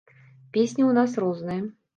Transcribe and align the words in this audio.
Песні 0.57 0.83
ў 0.87 0.91
нас 1.01 1.11
розныя! 1.25 1.61